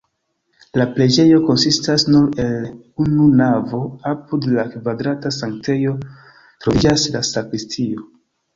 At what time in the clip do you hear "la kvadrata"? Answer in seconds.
4.57-5.35